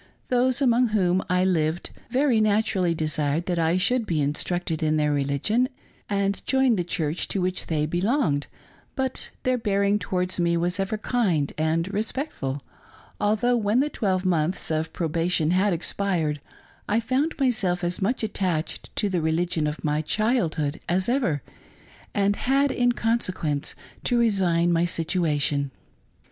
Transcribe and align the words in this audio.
Those 0.29 0.63
among 0.63 0.87
whom 0.97 1.23
I 1.29 1.45
lived 1.45 1.91
very 2.09 2.41
naturally 2.41 2.95
desired 2.95 3.45
that 3.45 3.59
I 3.59 3.77
should 3.77 4.07
be 4.07 4.19
instructed 4.19 4.81
in 4.81 4.97
their 4.97 5.11
religion 5.13 5.69
and 6.09 6.43
join 6.47 6.75
the 6.75 6.83
church 6.83 7.27
to 7.27 7.39
which 7.39 7.67
they 7.67 7.85
belonged; 7.85 8.47
but 8.95 9.29
their 9.43 9.59
bearing 9.59 9.99
towards 9.99 10.39
me 10.39 10.57
was 10.57 10.79
ever 10.79 10.97
kind 10.97 11.53
and 11.55 11.87
respectful; 11.93 12.63
although 13.19 13.55
when 13.55 13.79
the 13.79 13.91
twelve 13.91 14.25
months 14.25 14.71
of 14.71 14.91
probation 14.91 15.51
had 15.51 15.71
expired, 15.71 16.41
I 16.89 16.99
found 16.99 17.35
myself 17.39 17.83
as 17.83 18.01
much 18.01 18.23
attached 18.23 18.89
to 18.95 19.07
the 19.07 19.21
religion 19.21 19.67
of 19.67 19.83
my 19.83 20.01
child 20.01 20.55
hood 20.55 20.79
as 20.89 21.09
ever, 21.09 21.43
and 22.15 22.37
had 22.37 22.71
in 22.71 22.93
consequence 22.93 23.75
to 24.05 24.17
resign 24.17 24.73
my 24.73 24.85
situa 24.85 25.39
tion. 25.39 25.69